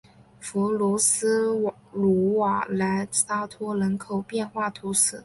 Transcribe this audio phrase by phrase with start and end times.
[0.39, 1.55] 弗雷斯
[1.93, 5.19] 努瓦莱沙托人口变化图示